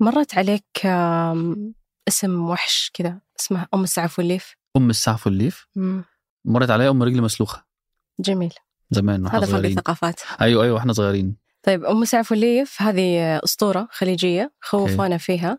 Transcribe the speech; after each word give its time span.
مرت 0.00 0.38
عليك 0.38 0.86
اسم 2.08 2.48
وحش 2.48 2.90
كذا 2.94 3.18
اسمه 3.40 3.66
أم 3.74 3.82
السعف 3.82 4.18
والليف؟ 4.18 4.56
أم 4.76 4.90
السعف 4.90 5.26
والليف؟ 5.26 5.66
مم. 5.76 6.04
مرت 6.44 6.70
عليا 6.70 6.90
أم 6.90 7.02
رجل 7.02 7.22
مسلوخة. 7.22 7.64
جميل. 8.20 8.54
زمان 8.90 9.24
وإحنا 9.24 9.38
هذا 9.38 9.46
فرق 9.46 9.64
الثقافات. 9.64 10.20
أيوه 10.40 10.64
أيوه 10.64 10.74
وإحنا 10.74 10.92
صغيرين. 10.92 11.36
طيب 11.62 11.84
أم 11.84 12.02
السعف 12.02 12.30
والليف 12.30 12.82
هذه 12.82 13.20
أسطورة 13.44 13.88
خليجية 13.90 14.52
خوفونا 14.60 15.18
فيها. 15.18 15.58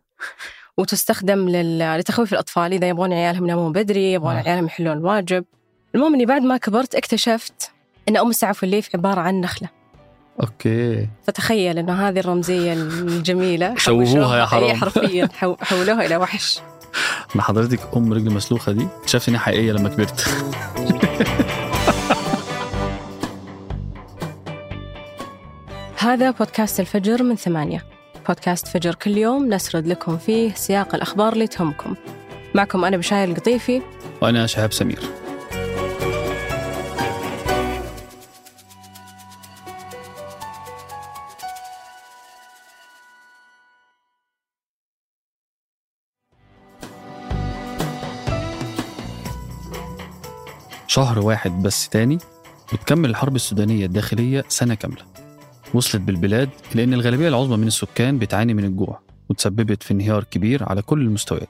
وتستخدم 0.77 1.49
لل... 1.49 1.97
لتخويف 1.99 2.33
الأطفال 2.33 2.73
إذا 2.73 2.89
يبغون 2.89 3.13
عيالهم 3.13 3.43
ينامون 3.43 3.71
بدري 3.71 4.13
يبغون 4.13 4.35
آه. 4.35 4.41
عيالهم 4.41 4.65
يحلون 4.65 4.97
الواجب. 4.97 5.45
المهم 5.95 6.13
إني 6.13 6.25
بعد 6.25 6.41
ما 6.41 6.57
كبرت 6.57 6.95
اكتشفت 6.95 7.71
أن 8.09 8.17
أم 8.17 8.29
السعف 8.29 8.63
والليف 8.63 8.95
عبارة 8.95 9.21
عن 9.21 9.41
نخلة. 9.41 9.69
أوكي. 10.41 11.07
فتخيل 11.27 11.77
أن 11.77 11.89
هذه 11.89 12.19
الرمزية 12.19 12.73
الجميلة. 12.73 13.75
شوهوها 13.85 14.37
يا 14.39 14.45
حرام. 14.45 14.75
حرفيا. 14.77 15.29
حو- 15.33 15.55
حولوها 15.61 16.05
إلى 16.05 16.17
وحش. 16.17 16.59
ما 17.35 17.41
حضرتك 17.41 17.79
أم 17.95 18.13
رجل 18.13 18.33
مسلوخة 18.33 18.71
دي 18.71 18.87
اكتشفت 19.01 19.29
انها 19.29 19.39
حقيقية 19.39 19.71
لما 19.71 19.89
كبرت. 19.89 20.27
هذا 25.97 26.31
بودكاست 26.31 26.79
الفجر 26.79 27.23
من 27.23 27.35
ثمانية. 27.35 27.85
بودكاست 28.27 28.67
فجر 28.67 28.95
كل 28.95 29.17
يوم 29.17 29.53
نسرد 29.53 29.87
لكم 29.87 30.17
فيه 30.17 30.53
سياق 30.53 30.95
الأخبار 30.95 31.33
اللي 31.33 31.47
تهمكم 31.47 31.95
معكم 32.55 32.85
أنا 32.85 32.97
بشاير 32.97 33.29
القطيفي. 33.29 33.81
وأنا 34.21 34.47
شهاب 34.47 34.73
سمير. 34.73 34.99
شهر 50.87 51.19
واحد 51.19 51.61
بس 51.63 51.89
تاني 51.89 52.17
وتكمل 52.73 53.09
الحرب 53.09 53.35
السودانية 53.35 53.85
الداخلية 53.85 54.43
سنة 54.47 54.73
كاملة. 54.73 55.03
وصلت 55.73 56.01
بالبلاد 56.01 56.49
إلى 56.75 56.83
أن 56.83 56.93
الغالبية 56.93 57.27
العظمى 57.27 57.57
من 57.57 57.67
السكان 57.67 58.19
بتعاني 58.19 58.53
من 58.53 58.63
الجوع 58.63 58.99
وتسببت 59.29 59.83
في 59.83 59.91
انهيار 59.91 60.23
كبير 60.23 60.63
على 60.69 60.81
كل 60.81 61.01
المستويات. 61.01 61.49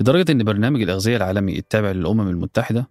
لدرجة 0.00 0.32
أن 0.32 0.44
برنامج 0.44 0.82
الأغذية 0.82 1.16
العالمي 1.16 1.58
التابع 1.58 1.90
للأمم 1.90 2.28
المتحدة 2.28 2.90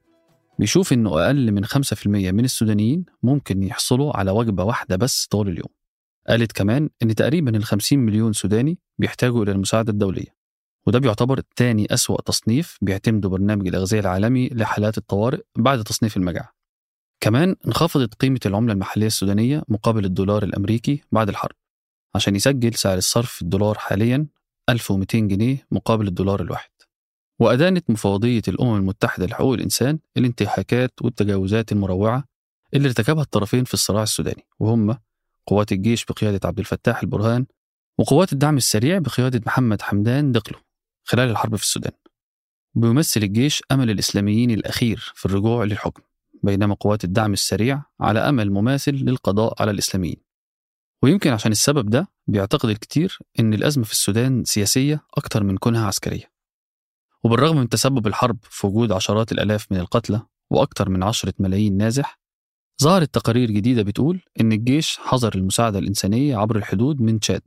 بيشوف 0.59 0.93
أنه 0.93 1.25
أقل 1.25 1.51
من 1.51 1.65
5% 1.65 2.07
من 2.07 2.45
السودانيين 2.45 3.05
ممكن 3.23 3.63
يحصلوا 3.63 4.17
على 4.17 4.31
وجبة 4.31 4.63
واحدة 4.63 4.95
بس 4.95 5.25
طول 5.25 5.47
اليوم. 5.49 5.69
قالت 6.29 6.51
كمان 6.51 6.89
أن 7.03 7.15
تقريبا 7.15 7.57
ال 7.57 7.63
50 7.63 7.99
مليون 7.99 8.33
سوداني 8.33 8.79
بيحتاجوا 8.97 9.43
إلى 9.43 9.51
المساعدة 9.51 9.91
الدولية. 9.91 10.36
وده 10.87 10.99
بيعتبر 10.99 11.41
تاني 11.55 11.93
أسوأ 11.93 12.21
تصنيف 12.21 12.77
بيعتمده 12.81 13.29
برنامج 13.29 13.67
الأغذية 13.67 13.99
العالمي 13.99 14.49
لحالات 14.49 14.97
الطوارئ 14.97 15.41
بعد 15.57 15.83
تصنيف 15.83 16.17
المجاعة 16.17 16.53
كمان 17.19 17.55
انخفضت 17.67 18.13
قيمة 18.13 18.39
العملة 18.45 18.73
المحلية 18.73 19.07
السودانية 19.07 19.63
مقابل 19.67 20.05
الدولار 20.05 20.43
الأمريكي 20.43 21.01
بعد 21.11 21.29
الحرب 21.29 21.55
عشان 22.15 22.35
يسجل 22.35 22.73
سعر 22.73 22.97
الصرف 22.97 23.31
في 23.31 23.41
الدولار 23.41 23.77
حاليا 23.77 24.27
1200 24.69 25.19
جنيه 25.19 25.67
مقابل 25.71 26.07
الدولار 26.07 26.41
الواحد. 26.41 26.69
وأدانت 27.39 27.89
مفوضية 27.89 28.41
الأمم 28.47 28.75
المتحدة 28.75 29.25
لحقوق 29.25 29.53
الإنسان 29.53 29.99
الانتهاكات 30.17 30.91
والتجاوزات 31.01 31.71
المروعة 31.71 32.23
اللي 32.73 32.87
ارتكبها 32.87 33.23
الطرفين 33.23 33.63
في 33.63 33.73
الصراع 33.73 34.03
السوداني 34.03 34.47
وهم 34.59 34.97
قوات 35.47 35.71
الجيش 35.71 36.05
بقيادة 36.05 36.47
عبد 36.47 36.59
الفتاح 36.59 37.01
البرهان 37.03 37.45
وقوات 37.97 38.33
الدعم 38.33 38.57
السريع 38.57 38.99
بقيادة 38.99 39.41
محمد 39.45 39.81
حمدان 39.81 40.31
دقلو 40.31 40.59
خلال 41.09 41.29
الحرب 41.29 41.55
في 41.55 41.63
السودان. 41.63 41.91
بيمثل 42.75 43.23
الجيش 43.23 43.63
أمل 43.71 43.89
الإسلاميين 43.89 44.51
الأخير 44.51 45.11
في 45.15 45.25
الرجوع 45.25 45.63
للحكم 45.63 46.01
بينما 46.43 46.75
قوات 46.75 47.03
الدعم 47.03 47.33
السريع 47.33 47.83
على 47.99 48.19
أمل 48.19 48.51
مماثل 48.51 48.91
للقضاء 48.91 49.61
على 49.61 49.71
الإسلاميين. 49.71 50.17
ويمكن 51.03 51.31
عشان 51.31 51.51
السبب 51.51 51.89
ده 51.89 52.07
بيعتقد 52.27 52.69
الكثير 52.69 53.19
أن 53.39 53.53
الأزمة 53.53 53.83
في 53.83 53.91
السودان 53.91 54.43
سياسية 54.43 55.03
أكتر 55.17 55.43
من 55.43 55.57
كونها 55.57 55.87
عسكرية. 55.87 56.31
وبالرغم 57.23 57.57
من 57.57 57.69
تسبب 57.69 58.07
الحرب 58.07 58.37
في 58.41 58.67
وجود 58.67 58.91
عشرات 58.91 59.31
الآلاف 59.31 59.71
من 59.71 59.77
القتلى 59.77 60.21
وأكثر 60.49 60.89
من 60.89 61.03
عشرة 61.03 61.33
ملايين 61.39 61.77
نازح 61.77 62.19
ظهرت 62.83 63.13
تقارير 63.13 63.51
جديدة 63.51 63.81
بتقول 63.83 64.21
إن 64.41 64.51
الجيش 64.51 64.97
حظر 64.97 65.35
المساعدة 65.35 65.79
الإنسانية 65.79 66.37
عبر 66.37 66.55
الحدود 66.55 67.01
من 67.01 67.19
تشاد. 67.19 67.41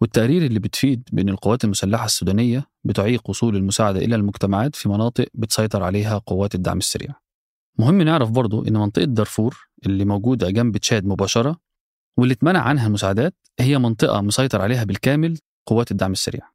والتقارير 0.00 0.46
اللي 0.46 0.58
بتفيد 0.58 1.08
بأن 1.12 1.28
القوات 1.28 1.64
المسلحة 1.64 2.04
السودانية 2.04 2.66
بتعيق 2.84 3.30
وصول 3.30 3.56
المساعدة 3.56 3.98
إلى 3.98 4.16
المجتمعات 4.16 4.76
في 4.76 4.88
مناطق 4.88 5.26
بتسيطر 5.34 5.82
عليها 5.82 6.18
قوات 6.18 6.54
الدعم 6.54 6.78
السريع. 6.78 7.14
مهم 7.78 8.02
نعرف 8.02 8.30
برضو 8.30 8.64
إن 8.64 8.72
منطقة 8.72 9.04
دارفور 9.04 9.68
اللي 9.86 10.04
موجودة 10.04 10.50
جنب 10.50 10.76
تشاد 10.76 11.06
مباشرة 11.06 11.60
واللي 12.18 12.34
اتمنع 12.34 12.60
عنها 12.60 12.86
المساعدات 12.86 13.34
هي 13.60 13.78
منطقة 13.78 14.20
مسيطر 14.20 14.60
عليها 14.62 14.84
بالكامل 14.84 15.38
قوات 15.66 15.90
الدعم 15.90 16.12
السريع. 16.12 16.50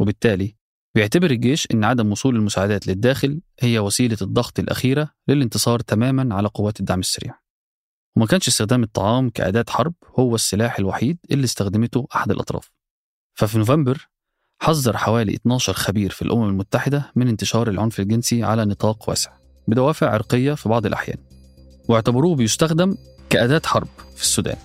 وبالتالي 0.00 0.56
بيعتبر 0.94 1.30
الجيش 1.30 1.68
إن 1.74 1.84
عدم 1.84 2.12
وصول 2.12 2.36
المساعدات 2.36 2.86
للداخل 2.86 3.40
هي 3.60 3.78
وسيلة 3.78 4.16
الضغط 4.22 4.58
الأخيرة 4.58 5.10
للانتصار 5.28 5.80
تماما 5.80 6.34
على 6.34 6.48
قوات 6.48 6.80
الدعم 6.80 7.00
السريع. 7.00 7.37
وما 8.18 8.26
كانش 8.26 8.48
استخدام 8.48 8.82
الطعام 8.82 9.30
كأداة 9.30 9.64
حرب 9.68 9.94
هو 10.18 10.34
السلاح 10.34 10.78
الوحيد 10.78 11.18
اللي 11.30 11.44
استخدمته 11.44 12.06
أحد 12.14 12.30
الأطراف. 12.30 12.70
ففي 13.34 13.58
نوفمبر 13.58 14.08
حذر 14.62 14.96
حوالي 14.96 15.34
12 15.34 15.72
خبير 15.72 16.10
في 16.10 16.22
الأمم 16.22 16.48
المتحدة 16.48 17.12
من 17.16 17.28
انتشار 17.28 17.68
العنف 17.68 18.00
الجنسي 18.00 18.44
على 18.44 18.64
نطاق 18.64 19.08
واسع 19.08 19.30
بدوافع 19.68 20.10
عرقية 20.10 20.54
في 20.54 20.68
بعض 20.68 20.86
الأحيان 20.86 21.18
واعتبروه 21.88 22.36
بيستخدم 22.36 22.96
كأداة 23.30 23.62
حرب 23.64 23.88
في 24.16 24.22
السودان. 24.22 24.56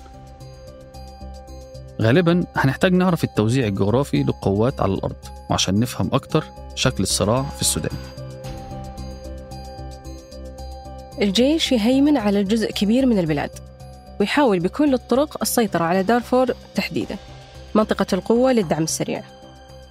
غالبا 2.02 2.46
هنحتاج 2.56 2.94
نعرف 2.94 3.24
التوزيع 3.24 3.68
الجغرافي 3.68 4.24
للقوات 4.24 4.82
على 4.82 4.94
الأرض 4.94 5.26
وعشان 5.50 5.80
نفهم 5.80 6.10
أكتر 6.14 6.44
شكل 6.76 7.04
الصراع 7.04 7.44
في 7.44 7.62
السودان. 7.62 7.98
الجيش 11.22 11.72
يهيمن 11.72 12.18
على 12.18 12.44
جزء 12.44 12.72
كبير 12.72 13.06
من 13.06 13.20
البلاد 13.20 13.50
ويحاول 14.20 14.60
بكل 14.60 14.94
الطرق 14.94 15.38
السيطرة 15.42 15.84
على 15.84 16.04
دارفور 16.04 16.54
تحديدا 16.76 17.18
منطقة 17.76 18.06
القوة 18.14 18.52
للدعم 18.52 18.84
السريع. 18.84 19.24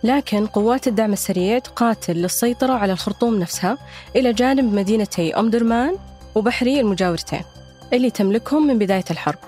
لكن 0.04 0.46
قوات 0.46 0.88
الدعم 0.88 1.12
السريع 1.12 1.58
تقاتل 1.58 2.12
للسيطرة 2.16 2.72
على 2.72 2.92
الخرطوم 2.92 3.38
نفسها 3.38 3.78
إلى 4.16 4.32
جانب 4.32 4.74
مدينتي 4.74 5.34
أم 5.34 5.50
درمان 5.50 5.96
وبحري 6.34 6.80
المجاورتين 6.80 7.42
اللي 7.92 8.10
تملكهم 8.10 8.66
من 8.66 8.78
بداية 8.78 9.04
الحرب 9.10 9.38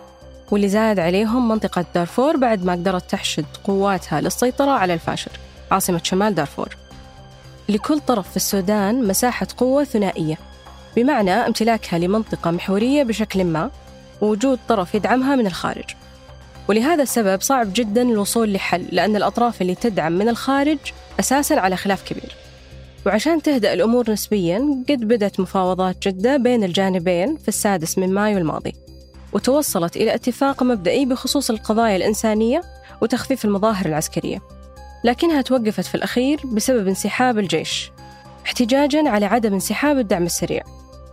واللي 0.51 0.69
زاد 0.69 0.99
عليهم 0.99 1.49
منطقة 1.49 1.85
دارفور 1.95 2.37
بعد 2.37 2.65
ما 2.65 2.73
قدرت 2.73 3.11
تحشد 3.11 3.45
قواتها 3.65 4.21
للسيطرة 4.21 4.71
على 4.71 4.95
الفاشر 4.95 5.31
عاصمة 5.71 6.01
شمال 6.03 6.35
دارفور. 6.35 6.77
لكل 7.69 8.01
طرف 8.01 8.31
في 8.31 8.37
السودان 8.37 9.09
مساحة 9.09 9.47
قوة 9.57 9.85
ثنائية. 9.85 10.39
بمعنى 10.97 11.31
امتلاكها 11.31 11.99
لمنطقة 11.99 12.51
محورية 12.51 13.03
بشكل 13.03 13.45
ما 13.45 13.71
ووجود 14.21 14.59
طرف 14.69 14.95
يدعمها 14.95 15.37
من 15.37 15.47
الخارج. 15.47 15.85
ولهذا 16.69 17.03
السبب 17.03 17.41
صعب 17.41 17.69
جدا 17.75 18.03
الوصول 18.03 18.53
لحل 18.53 18.87
لأن 18.93 19.17
الأطراف 19.17 19.63
اللي 19.63 19.75
تدعم 19.75 20.13
من 20.13 20.29
الخارج 20.29 20.79
أساسا 21.21 21.55
على 21.55 21.77
خلاف 21.77 22.03
كبير. 22.03 22.37
وعشان 23.07 23.43
تهدأ 23.43 23.73
الأمور 23.73 24.11
نسبيا 24.11 24.85
قد 24.89 25.01
بدأت 25.01 25.41
مفاوضات 25.41 26.09
جدة 26.09 26.37
بين 26.37 26.65
الجانبين 26.65 27.37
في 27.37 27.49
السادس 27.49 27.99
من 27.99 28.15
مايو 28.15 28.39
الماضي. 28.39 28.73
وتوصلت 29.33 29.97
إلى 29.97 30.15
اتفاق 30.15 30.63
مبدئي 30.63 31.07
بخصوص 31.07 31.51
القضايا 31.51 31.97
الإنسانية 31.97 32.63
وتخفيف 33.01 33.45
المظاهر 33.45 33.87
العسكرية. 33.87 34.43
لكنها 35.05 35.43
توقفت 35.43 35.85
في 35.85 35.95
الأخير 35.95 36.41
بسبب 36.45 36.89
انسحاب 36.89 37.39
الجيش 37.39 37.91
احتجاجا 38.47 39.09
على 39.09 39.27
عدم 39.27 39.53
انسحاب 39.53 39.99
الدعم 39.99 40.23
السريع. 40.23 40.63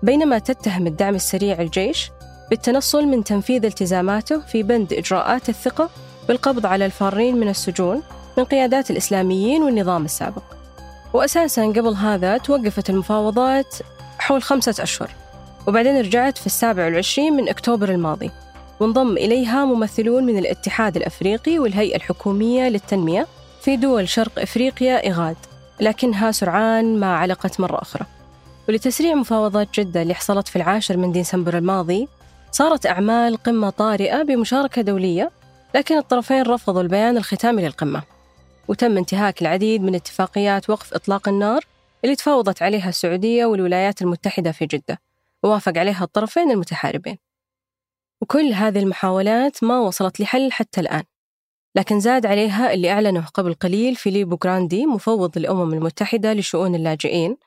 بينما 0.04 0.40
تتهم 0.40 0.88
الدعم 0.88 1.16
السريع 1.16 1.62
الجيش 1.62 2.12
بالتنصل 2.50 3.06
من 3.06 3.24
تنفيذ 3.24 3.66
التزاماته 3.66 4.40
في 4.40 4.64
بند 4.64 4.94
إجراءات 4.94 5.50
الثقة 5.50 5.90
بالقبض 6.28 6.66
على 6.66 6.86
الفارين 6.86 7.38
من 7.38 7.50
السجون 7.50 8.02
من 8.38 8.44
قيادات 8.44 8.92
الإسلاميين 8.92 9.64
والنظام 9.64 10.06
السابق. 10.06 10.44
وأساسا 11.14 11.66
قبل 11.66 11.94
هذا 11.94 12.38
توقفت 12.38 12.90
المفاوضات 12.90 13.76
حول 14.20 14.44
خمسة 14.44 14.84
أشهر 14.84 15.10
وبعدين 15.68 16.00
رجعت 16.00 16.38
في 16.38 16.46
السابع 16.46 16.86
والعشرين 16.86 17.34
من 17.34 17.50
أكتوبر 17.50 17.90
الماضي 17.90 18.32
وانضم 18.80 19.18
إليها 19.18 19.66
ممثلون 19.66 20.24
من 20.24 20.38
الاتحاد 20.38 20.98
الأفريقي 20.98 21.60
والهيئة 21.60 21.96
الحكومية 21.96 22.70
للتنمية 22.70 23.28
في 23.62 23.78
دول 23.78 24.10
شرق 24.10 24.40
إفريقيا 24.40 25.10
إغاد 25.10 25.36
لكنها 25.80 26.32
سرعان 26.32 27.00
ما 27.00 27.16
علقت 27.16 27.60
مرة 27.60 27.82
أخرى. 27.82 28.06
ولتسريع 28.70 29.16
مفاوضات 29.16 29.80
جدة 29.80 30.02
اللي 30.02 30.14
حصلت 30.14 30.48
في 30.48 30.56
العاشر 30.56 30.98
من 30.98 31.12
ديسمبر 31.12 31.58
الماضي 31.58 32.08
صارت 32.52 32.86
أعمال 32.86 33.38
قمة 33.38 33.70
طارئة 33.70 34.24
بمشاركة 34.24 34.82
دولية 34.82 35.32
لكن 35.76 35.98
الطرفين 35.98 36.42
رفضوا 36.42 36.82
البيان 36.82 37.18
الختامي 37.18 37.62
للقمة. 37.66 38.04
وتم 38.68 38.98
انتهاك 38.98 39.42
العديد 39.42 39.82
من 39.82 39.96
اتفاقيات 39.96 40.70
وقف 40.70 40.94
إطلاق 40.94 41.30
النار 41.30 41.66
اللي 42.04 42.16
تفاوضت 42.16 42.62
عليها 42.62 42.90
السعودية 42.90 43.46
والولايات 43.46 44.02
المتحدة 44.02 44.52
في 44.52 44.66
جدة 44.66 45.02
ووافق 45.44 45.78
عليها 45.78 46.04
الطرفين 46.04 46.52
المتحاربين. 46.52 47.18
وكل 48.22 48.54
هذه 48.54 48.80
المحاولات 48.80 49.64
ما 49.64 49.80
وصلت 49.80 50.20
لحل 50.20 50.52
حتى 50.52 50.82
الآن. 50.82 51.04
لكن 51.76 52.00
زاد 52.00 52.26
عليها 52.26 52.74
اللي 52.74 52.92
أعلنه 52.92 53.26
قبل 53.34 53.54
قليل 53.54 53.96
فيليبو 53.96 54.36
جراندي 54.36 54.86
مفوض 54.86 55.38
الأمم 55.38 55.74
المتحدة 55.74 56.34
لشؤون 56.34 56.76
اللاجئين 56.76 57.38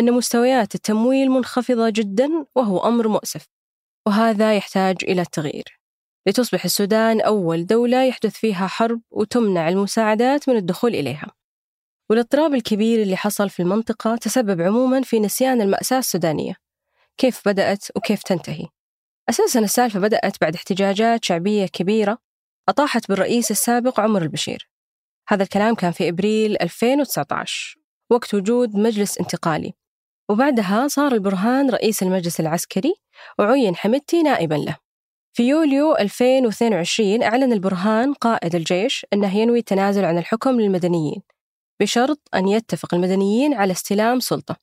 أن 0.00 0.12
مستويات 0.12 0.74
التمويل 0.74 1.30
منخفضة 1.30 1.90
جدا 1.90 2.46
وهو 2.54 2.78
أمر 2.78 3.08
مؤسف 3.08 3.46
وهذا 4.06 4.56
يحتاج 4.56 4.96
إلى 5.02 5.22
التغيير. 5.22 5.80
لتصبح 6.26 6.64
السودان 6.64 7.20
أول 7.20 7.66
دولة 7.66 8.04
يحدث 8.04 8.34
فيها 8.34 8.66
حرب 8.66 9.00
وتمنع 9.10 9.68
المساعدات 9.68 10.48
من 10.48 10.56
الدخول 10.56 10.94
إليها. 10.94 11.30
والاضطراب 12.10 12.54
الكبير 12.54 13.02
اللي 13.02 13.16
حصل 13.16 13.50
في 13.50 13.60
المنطقة 13.60 14.16
تسبب 14.16 14.60
عموما 14.60 15.02
في 15.02 15.20
نسيان 15.20 15.60
المأساة 15.60 15.98
السودانية. 15.98 16.54
كيف 17.16 17.48
بدأت 17.48 17.86
وكيف 17.96 18.22
تنتهي؟ 18.22 18.66
أساسا 19.28 19.60
السالفة 19.60 20.00
بدأت 20.00 20.36
بعد 20.40 20.54
احتجاجات 20.54 21.24
شعبية 21.24 21.66
كبيرة 21.66 22.18
أطاحت 22.68 23.08
بالرئيس 23.08 23.50
السابق 23.50 24.00
عمر 24.00 24.22
البشير. 24.22 24.70
هذا 25.28 25.42
الكلام 25.42 25.74
كان 25.74 25.92
في 25.92 26.08
إبريل 26.08 26.62
2019 26.62 27.76
وقت 28.10 28.34
وجود 28.34 28.76
مجلس 28.76 29.18
انتقالي. 29.18 29.79
وبعدها 30.30 30.88
صار 30.88 31.12
البرهان 31.12 31.70
رئيس 31.70 32.02
المجلس 32.02 32.40
العسكري 32.40 32.94
وعين 33.38 33.76
حمدتي 33.76 34.22
نائبا 34.22 34.54
له. 34.54 34.76
في 35.36 35.48
يوليو 35.48 35.96
2022 35.96 37.22
أعلن 37.22 37.52
البرهان 37.52 38.14
قائد 38.14 38.54
الجيش 38.54 39.06
أنه 39.12 39.36
ينوي 39.36 39.58
التنازل 39.58 40.04
عن 40.04 40.18
الحكم 40.18 40.60
للمدنيين 40.60 41.22
بشرط 41.80 42.20
أن 42.34 42.48
يتفق 42.48 42.94
المدنيين 42.94 43.54
على 43.54 43.72
استلام 43.72 44.20
سلطة. 44.20 44.56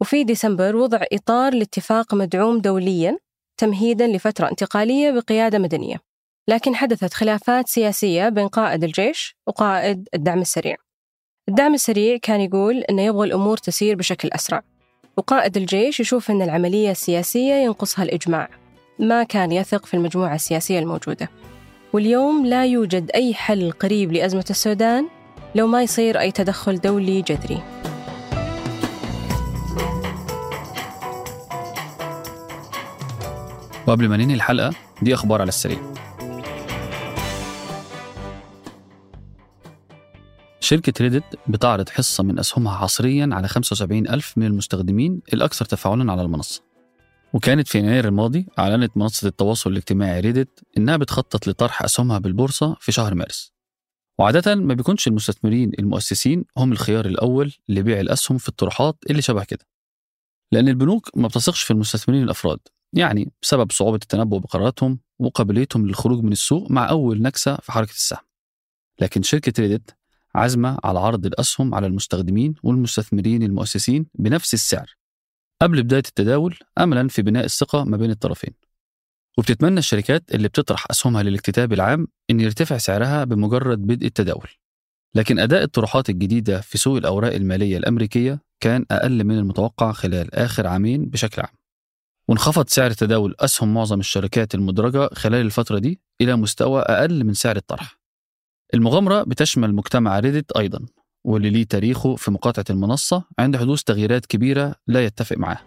وفي 0.00 0.24
ديسمبر 0.24 0.76
وضع 0.76 1.02
إطار 1.12 1.54
لاتفاق 1.54 2.14
مدعوم 2.14 2.58
دوليا 2.58 3.18
تمهيدا 3.60 4.06
لفترة 4.06 4.50
انتقالية 4.50 5.10
بقيادة 5.10 5.58
مدنية. 5.58 5.96
لكن 6.48 6.74
حدثت 6.74 7.14
خلافات 7.14 7.68
سياسية 7.68 8.28
بين 8.28 8.48
قائد 8.48 8.84
الجيش 8.84 9.36
وقائد 9.46 10.08
الدعم 10.14 10.40
السريع. 10.40 10.76
الدعم 11.48 11.74
السريع 11.74 12.16
كان 12.22 12.40
يقول 12.40 12.78
أنه 12.78 13.02
يبغى 13.02 13.26
الأمور 13.26 13.56
تسير 13.56 13.96
بشكل 13.96 14.28
أسرع. 14.32 14.73
وقائد 15.16 15.56
الجيش 15.56 16.00
يشوف 16.00 16.30
أن 16.30 16.42
العملية 16.42 16.90
السياسية 16.90 17.54
ينقصها 17.54 18.02
الإجماع. 18.02 18.48
ما 18.98 19.22
كان 19.22 19.52
يثق 19.52 19.86
في 19.86 19.94
المجموعة 19.94 20.34
السياسية 20.34 20.78
الموجودة. 20.78 21.30
واليوم 21.92 22.46
لا 22.46 22.64
يوجد 22.64 23.10
أي 23.14 23.34
حل 23.34 23.72
قريب 23.72 24.12
لأزمة 24.12 24.44
السودان 24.50 25.08
لو 25.54 25.66
ما 25.66 25.82
يصير 25.82 26.20
أي 26.20 26.30
تدخل 26.30 26.80
دولي 26.80 27.22
جذري. 27.22 27.62
وقبل 33.86 34.08
ما 34.08 34.16
ننهي 34.16 34.34
الحلقة 34.34 34.72
دي 35.02 35.14
أخبار 35.14 35.40
على 35.40 35.48
السريع. 35.48 35.78
شركة 40.64 40.92
ريدت 41.00 41.24
بتعرض 41.48 41.88
حصة 41.88 42.24
من 42.24 42.38
أسهمها 42.38 42.76
حصريا 42.76 43.28
على 43.32 43.48
75 43.48 44.08
ألف 44.08 44.38
من 44.38 44.46
المستخدمين 44.46 45.20
الأكثر 45.32 45.64
تفاعلا 45.64 46.12
على 46.12 46.22
المنصة. 46.22 46.62
وكانت 47.32 47.68
في 47.68 47.78
يناير 47.78 48.08
الماضي 48.08 48.46
أعلنت 48.58 48.96
منصة 48.96 49.28
التواصل 49.28 49.70
الاجتماعي 49.70 50.20
ريدت 50.20 50.62
إنها 50.78 50.96
بتخطط 50.96 51.48
لطرح 51.48 51.82
أسهمها 51.82 52.18
بالبورصة 52.18 52.76
في 52.80 52.92
شهر 52.92 53.14
مارس. 53.14 53.52
وعادة 54.18 54.54
ما 54.54 54.74
بيكونش 54.74 55.08
المستثمرين 55.08 55.72
المؤسسين 55.78 56.44
هم 56.56 56.72
الخيار 56.72 57.06
الأول 57.06 57.52
لبيع 57.68 58.00
الأسهم 58.00 58.38
في 58.38 58.48
الطروحات 58.48 58.96
اللي 59.10 59.22
شبه 59.22 59.44
كده. 59.44 59.66
لأن 60.52 60.68
البنوك 60.68 61.16
ما 61.16 61.28
بتثقش 61.28 61.62
في 61.62 61.70
المستثمرين 61.70 62.22
الأفراد 62.22 62.58
يعني 62.92 63.32
بسبب 63.42 63.72
صعوبة 63.72 63.98
التنبؤ 64.02 64.38
بقراراتهم 64.38 64.98
وقابليتهم 65.18 65.86
للخروج 65.86 66.24
من 66.24 66.32
السوق 66.32 66.70
مع 66.70 66.90
أول 66.90 67.22
نكسة 67.22 67.56
في 67.56 67.72
حركة 67.72 67.92
السهم. 67.92 68.24
لكن 69.00 69.22
شركة 69.22 69.62
ريدت 69.62 69.96
عزمة 70.34 70.78
على 70.84 70.98
عرض 70.98 71.26
الأسهم 71.26 71.74
على 71.74 71.86
المستخدمين 71.86 72.54
والمستثمرين 72.62 73.42
المؤسسين 73.42 74.06
بنفس 74.14 74.54
السعر. 74.54 74.94
قبل 75.62 75.82
بداية 75.82 76.02
التداول 76.08 76.58
أملا 76.78 77.08
في 77.08 77.22
بناء 77.22 77.44
الثقة 77.44 77.84
ما 77.84 77.96
بين 77.96 78.10
الطرفين. 78.10 78.54
وبتتمنى 79.38 79.78
الشركات 79.78 80.34
اللي 80.34 80.48
بتطرح 80.48 80.86
أسهمها 80.90 81.22
للاكتتاب 81.22 81.72
العام 81.72 82.08
أن 82.30 82.40
يرتفع 82.40 82.78
سعرها 82.78 83.24
بمجرد 83.24 83.78
بدء 83.78 84.06
التداول. 84.06 84.48
لكن 85.14 85.38
أداء 85.38 85.62
الطروحات 85.62 86.10
الجديدة 86.10 86.60
في 86.60 86.78
سوق 86.78 86.96
الأوراق 86.96 87.34
المالية 87.34 87.76
الأمريكية 87.76 88.40
كان 88.60 88.84
أقل 88.90 89.24
من 89.24 89.38
المتوقع 89.38 89.92
خلال 89.92 90.34
آخر 90.34 90.66
عامين 90.66 91.04
بشكل 91.04 91.42
عام. 91.42 91.54
وانخفض 92.28 92.68
سعر 92.68 92.90
تداول 92.90 93.34
أسهم 93.40 93.74
معظم 93.74 94.00
الشركات 94.00 94.54
المدرجة 94.54 95.08
خلال 95.14 95.46
الفترة 95.46 95.78
دي 95.78 96.00
إلى 96.20 96.36
مستوى 96.36 96.80
أقل 96.80 97.24
من 97.24 97.34
سعر 97.34 97.56
الطرح. 97.56 98.03
المغامرة 98.74 99.22
بتشمل 99.22 99.74
مجتمع 99.74 100.18
ريدت 100.18 100.52
أيضا 100.52 100.80
واللي 101.24 101.50
ليه 101.50 101.64
تاريخه 101.64 102.16
في 102.16 102.30
مقاطعة 102.30 102.64
المنصة 102.70 103.24
عند 103.38 103.56
حدوث 103.56 103.82
تغييرات 103.82 104.26
كبيرة 104.26 104.74
لا 104.86 105.04
يتفق 105.04 105.36
معها 105.36 105.60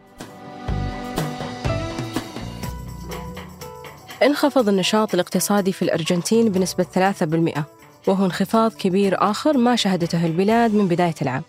انخفض 4.23 4.69
النشاط 4.69 5.13
الاقتصادي 5.13 5.71
في 5.71 5.81
الأرجنتين 5.81 6.51
بنسبة 6.51 6.83
3% 6.83 7.61
وهو 8.07 8.25
انخفاض 8.25 8.73
كبير 8.73 9.29
آخر 9.31 9.57
ما 9.57 9.75
شهدته 9.75 10.25
البلاد 10.25 10.73
من 10.73 10.87
بداية 10.87 11.15
العام. 11.21 11.43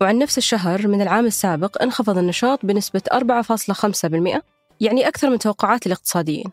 وعن 0.00 0.18
نفس 0.18 0.38
الشهر 0.38 0.88
من 0.88 1.02
العام 1.02 1.26
السابق 1.26 1.82
انخفض 1.82 2.18
النشاط 2.18 2.66
بنسبة 2.66 3.02
4.5% 3.12 4.40
يعني 4.80 5.08
أكثر 5.08 5.30
من 5.30 5.38
توقعات 5.38 5.86
الاقتصاديين. 5.86 6.44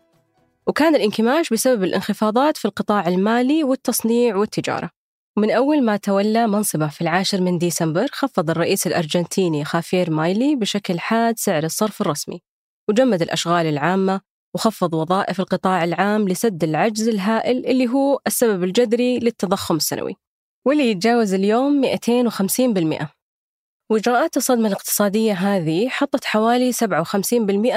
وكان 0.66 0.94
الانكماش 0.94 1.50
بسبب 1.50 1.84
الانخفاضات 1.84 2.56
في 2.56 2.64
القطاع 2.64 3.08
المالي 3.08 3.64
والتصنيع 3.64 4.36
والتجارة. 4.36 4.90
من 5.38 5.50
أول 5.50 5.84
ما 5.84 5.96
تولى 5.96 6.46
منصبه 6.46 6.88
في 6.88 7.00
العاشر 7.00 7.40
من 7.40 7.58
ديسمبر 7.58 8.06
خفض 8.12 8.50
الرئيس 8.50 8.86
الأرجنتيني 8.86 9.64
خافير 9.64 10.10
مايلي 10.10 10.56
بشكل 10.56 10.98
حاد 10.98 11.38
سعر 11.38 11.64
الصرف 11.64 12.00
الرسمي 12.00 12.42
وجمد 12.88 13.22
الأشغال 13.22 13.66
العامة 13.66 14.20
وخفض 14.54 14.94
وظائف 14.94 15.40
القطاع 15.40 15.84
العام 15.84 16.28
لسد 16.28 16.64
العجز 16.64 17.08
الهائل 17.08 17.66
اللي 17.66 17.88
هو 17.88 18.20
السبب 18.26 18.64
الجذري 18.64 19.18
للتضخم 19.18 19.76
السنوي 19.76 20.16
واللي 20.66 20.90
يتجاوز 20.90 21.34
اليوم 21.34 21.82
250% 21.82 23.06
وإجراءات 23.90 24.36
الصدمة 24.36 24.68
الاقتصادية 24.68 25.32
هذه 25.32 25.88
حطت 25.88 26.24
حوالي 26.24 26.72
57% 26.72 26.84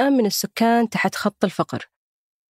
من 0.00 0.26
السكان 0.26 0.88
تحت 0.88 1.14
خط 1.14 1.44
الفقر. 1.44 1.88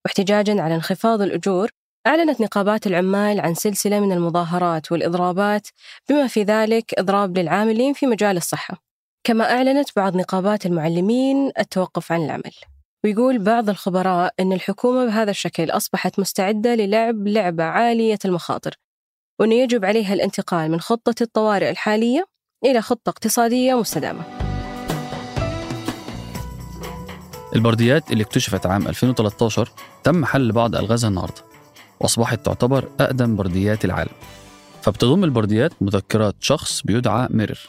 واحتجاجا 0.09 0.63
على 0.63 0.75
انخفاض 0.75 1.23
الأجور 1.23 1.71
أعلنت 2.07 2.41
نقابات 2.41 2.87
العمال 2.87 3.41
عن 3.41 3.55
سلسلة 3.55 4.01
من 4.01 4.13
المظاهرات 4.13 4.93
والإضرابات 4.93 5.69
بما 6.09 6.27
في 6.27 6.43
ذلك 6.43 6.95
إضراب 6.99 7.39
للعاملين 7.39 7.93
في 7.93 8.07
مجال 8.07 8.37
الصحة. 8.37 8.83
كما 9.25 9.51
أعلنت 9.51 9.89
بعض 9.97 10.17
نقابات 10.17 10.67
المعلمين 10.67 11.51
التوقف 11.59 12.13
عن 12.13 12.25
العمل. 12.25 12.53
ويقول 13.05 13.39
بعض 13.39 13.69
الخبراء 13.69 14.35
أن 14.41 14.53
الحكومة 14.53 15.05
بهذا 15.05 15.31
الشكل 15.31 15.71
أصبحت 15.71 16.19
مستعدة 16.19 16.75
للعب 16.75 17.29
لعبة 17.29 17.65
عالية 17.65 18.19
المخاطر. 18.25 18.75
وأنه 19.41 19.55
يجب 19.55 19.85
عليها 19.85 20.15
الانتقال 20.15 20.71
من 20.71 20.81
خطة 20.81 21.15
الطوارئ 21.21 21.71
الحالية 21.71 22.27
إلى 22.65 22.81
خطة 22.81 23.11
اقتصادية 23.11 23.75
مستدامة. 23.75 24.38
البرديات 27.57 28.13
اللي 28.13 28.23
اكتشفت 28.23 28.67
عام 28.67 28.89
2013 28.89 29.71
تم 30.05 30.25
حل 30.25 30.53
بعض 30.53 30.77
ألغازها 30.77 31.09
النهاردة 31.09 31.43
وأصبحت 32.01 32.47
تعتبر 32.47 32.89
أقدم 33.01 33.37
برديات 33.37 33.85
العالم 33.85 34.13
فبتضم 34.83 35.25
البرديات 35.25 35.73
مذكرات 35.81 36.37
شخص 36.41 36.83
بيدعى 36.83 37.29
ميرر 37.31 37.61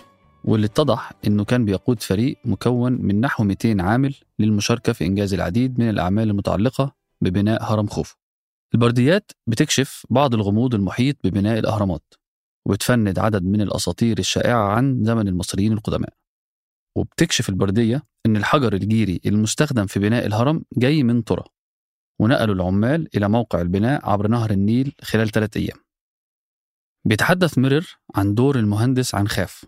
واللي 0.44 0.66
اتضح 0.66 1.12
إنه 1.28 1.44
كان 1.44 1.66
بيقود 1.66 2.02
فريق 2.04 2.38
مكون 2.46 2.92
من 3.02 3.22
نحو 3.22 3.44
200 3.44 3.82
عامل 3.82 4.16
للمشاركة 4.40 4.94
في 4.94 5.06
إنجاز 5.06 5.34
العديد 5.34 5.80
من 5.80 5.90
الأعمال 5.90 6.30
المتعلقة 6.30 6.96
ببناء 7.22 7.64
هرم 7.64 7.88
خوفو. 7.88 8.16
البرديات 8.74 9.32
بتكشف 9.48 10.06
بعض 10.10 10.34
الغموض 10.34 10.76
المحيط 10.76 11.16
ببناء 11.24 11.60
الأهرامات 11.60 12.14
وبتفند 12.66 13.20
عدد 13.20 13.44
من 13.44 13.62
الأساطير 13.62 14.20
الشائعة 14.20 14.64
عن 14.64 15.04
زمن 15.04 15.28
المصريين 15.28 15.74
القدماء. 15.74 16.19
وبتكشف 16.96 17.50
البردية 17.50 18.04
إن 18.26 18.38
الحجر 18.38 18.74
الجيري 18.74 19.22
المستخدم 19.26 19.86
في 19.86 20.00
بناء 20.00 20.26
الهرم 20.26 20.64
جاي 20.78 21.04
من 21.04 21.24
ترى 21.24 21.44
ونقلوا 22.22 22.56
العمال 22.56 23.08
إلى 23.16 23.30
موقع 23.30 23.62
البناء 23.62 24.10
عبر 24.10 24.28
نهر 24.28 24.52
النيل 24.52 24.96
خلال 25.02 25.32
ثلاثة 25.32 25.60
أيام. 25.60 25.78
بيتحدث 27.06 27.58
ميرر 27.58 27.98
عن 28.16 28.34
دور 28.34 28.60
المهندس 28.60 29.16
عنخاف 29.16 29.66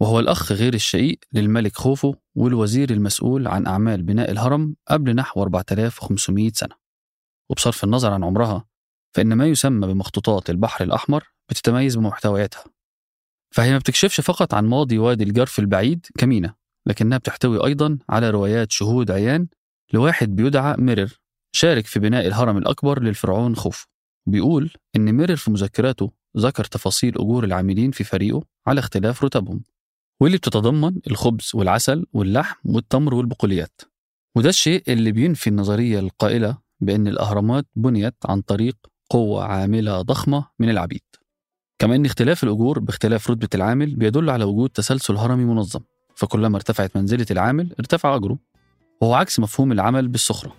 وهو 0.00 0.20
الأخ 0.20 0.52
غير 0.52 0.74
الشقيق 0.74 1.18
للملك 1.32 1.76
خوفو 1.76 2.14
والوزير 2.34 2.90
المسؤول 2.90 3.48
عن 3.48 3.66
أعمال 3.66 4.02
بناء 4.02 4.30
الهرم 4.30 4.76
قبل 4.88 5.14
نحو 5.14 5.42
4500 5.42 6.50
سنة 6.54 6.74
وبصرف 7.50 7.84
النظر 7.84 8.12
عن 8.12 8.24
عمرها 8.24 8.66
فإن 9.16 9.34
ما 9.34 9.46
يسمى 9.46 9.86
بمخطوطات 9.86 10.50
البحر 10.50 10.84
الأحمر 10.84 11.24
بتتميز 11.50 11.96
بمحتوياتها 11.96 12.64
فهي 13.54 13.72
ما 13.72 13.78
بتكشفش 13.78 14.20
فقط 14.20 14.54
عن 14.54 14.66
ماضي 14.66 14.98
وادي 14.98 15.24
الجرف 15.24 15.58
البعيد 15.58 16.06
كمينة 16.18 16.54
لكنها 16.86 17.18
بتحتوي 17.18 17.66
أيضا 17.66 17.98
على 18.08 18.30
روايات 18.30 18.72
شهود 18.72 19.10
عيان 19.10 19.46
لواحد 19.92 20.36
بيدعى 20.36 20.74
ميرر 20.78 21.18
شارك 21.52 21.86
في 21.86 22.00
بناء 22.00 22.26
الهرم 22.26 22.58
الأكبر 22.58 23.02
للفرعون 23.02 23.56
خوف. 23.56 23.86
بيقول 24.26 24.72
إن 24.96 25.12
ميرر 25.12 25.36
في 25.36 25.50
مذكراته 25.50 26.12
ذكر 26.36 26.64
تفاصيل 26.64 27.14
أجور 27.18 27.44
العاملين 27.44 27.90
في 27.90 28.04
فريقه 28.04 28.42
على 28.66 28.80
اختلاف 28.80 29.24
رتبهم 29.24 29.62
واللي 30.20 30.36
بتتضمن 30.36 31.00
الخبز 31.06 31.50
والعسل 31.54 32.06
واللحم 32.12 32.56
والتمر 32.64 33.14
والبقوليات. 33.14 33.80
وده 34.36 34.48
الشيء 34.48 34.82
اللي 34.88 35.12
بينفي 35.12 35.46
النظرية 35.46 35.98
القائلة 35.98 36.58
بأن 36.80 37.08
الأهرامات 37.08 37.66
بنيت 37.76 38.16
عن 38.24 38.40
طريق 38.40 38.76
قوة 39.10 39.44
عاملة 39.44 40.02
ضخمة 40.02 40.46
من 40.58 40.70
العبيد. 40.70 41.02
كما 41.78 41.96
أن 41.96 42.04
اختلاف 42.06 42.44
الأجور 42.44 42.78
باختلاف 42.78 43.30
رتبة 43.30 43.48
العامل 43.54 43.94
بيدل 43.96 44.30
على 44.30 44.44
وجود 44.44 44.70
تسلسل 44.70 45.16
هرمي 45.16 45.44
منظم 45.44 45.80
فكلما 46.14 46.56
ارتفعت 46.56 46.96
منزلة 46.96 47.26
العامل 47.30 47.74
ارتفع 47.78 48.16
أجره 48.16 48.38
وهو 49.00 49.14
عكس 49.14 49.40
مفهوم 49.40 49.72
العمل 49.72 50.08
بالسخرة. 50.08 50.52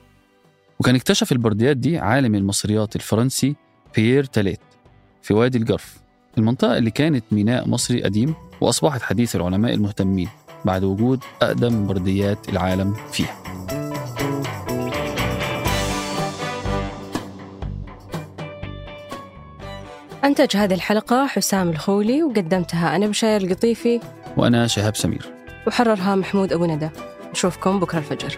وكان 0.79 0.95
اكتشف 0.95 1.31
البرديات 1.31 1.77
دي 1.77 1.97
عالم 1.97 2.35
المصريات 2.35 2.95
الفرنسي 2.95 3.55
بيير 3.95 4.23
تاليت 4.23 4.59
في 5.21 5.33
وادي 5.33 5.57
الجرف 5.57 5.97
المنطقة 6.37 6.77
اللي 6.77 6.91
كانت 6.91 7.23
ميناء 7.31 7.67
مصري 7.69 8.03
قديم 8.03 8.35
وأصبحت 8.61 9.01
حديث 9.01 9.35
العلماء 9.35 9.73
المهتمين 9.73 10.29
بعد 10.65 10.83
وجود 10.83 11.23
أقدم 11.41 11.87
برديات 11.87 12.49
العالم 12.49 12.93
فيها. 13.11 13.74
أنتج 20.25 20.57
هذه 20.57 20.73
الحلقة 20.73 21.27
حسام 21.27 21.69
الخولي 21.69 22.23
وقدمتها 22.23 22.95
أنا 22.95 23.07
بشاير 23.07 23.41
القطيفي. 23.41 23.99
وأنا 24.37 24.67
شهاب 24.67 24.95
سمير. 24.95 25.25
وحررها 25.67 26.15
محمود 26.15 26.53
أبو 26.53 26.65
ندى. 26.65 26.89
نشوفكم 27.31 27.79
بكرة 27.79 27.97
الفجر. 27.97 28.37